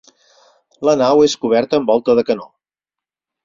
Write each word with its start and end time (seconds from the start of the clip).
La 0.89 0.95
nau 1.03 1.21
és 1.27 1.37
coberta 1.45 1.79
amb 1.81 1.95
volta 1.95 2.19
de 2.23 2.27
canó. 2.33 2.51